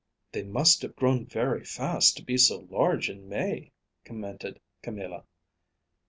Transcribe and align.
"They 0.31 0.41
must 0.41 0.81
have 0.81 0.95
grown 0.95 1.27
very 1.27 1.63
fast 1.63 2.17
to 2.17 2.23
be 2.23 2.35
so 2.35 2.61
large 2.71 3.07
in 3.07 3.29
May," 3.29 3.71
commented 4.03 4.59
Camilla. 4.81 5.25